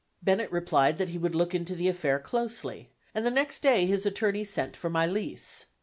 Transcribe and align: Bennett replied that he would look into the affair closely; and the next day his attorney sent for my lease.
Bennett 0.23 0.51
replied 0.51 0.97
that 0.97 1.09
he 1.09 1.19
would 1.19 1.35
look 1.35 1.53
into 1.53 1.75
the 1.75 1.87
affair 1.87 2.17
closely; 2.17 2.89
and 3.13 3.23
the 3.23 3.29
next 3.29 3.61
day 3.61 3.85
his 3.85 4.03
attorney 4.03 4.43
sent 4.43 4.75
for 4.75 4.89
my 4.89 5.05
lease. 5.05 5.65